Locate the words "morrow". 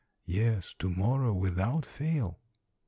0.89-1.31